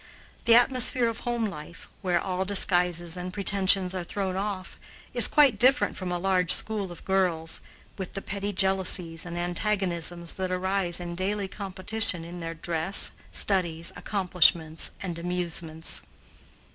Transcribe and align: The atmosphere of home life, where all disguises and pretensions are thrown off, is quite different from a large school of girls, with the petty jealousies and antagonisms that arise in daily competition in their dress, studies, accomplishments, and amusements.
The 0.45 0.55
atmosphere 0.55 1.07
of 1.07 1.19
home 1.19 1.45
life, 1.45 1.87
where 2.01 2.19
all 2.19 2.43
disguises 2.43 3.15
and 3.15 3.31
pretensions 3.31 3.93
are 3.93 4.03
thrown 4.03 4.35
off, 4.35 4.79
is 5.13 5.27
quite 5.27 5.59
different 5.59 5.95
from 5.95 6.11
a 6.11 6.17
large 6.17 6.49
school 6.49 6.91
of 6.91 7.05
girls, 7.05 7.61
with 7.99 8.13
the 8.13 8.21
petty 8.23 8.51
jealousies 8.51 9.27
and 9.27 9.37
antagonisms 9.37 10.33
that 10.37 10.49
arise 10.49 10.99
in 10.99 11.13
daily 11.13 11.47
competition 11.47 12.25
in 12.25 12.39
their 12.39 12.55
dress, 12.55 13.11
studies, 13.31 13.93
accomplishments, 13.95 14.89
and 15.03 15.19
amusements. 15.19 16.01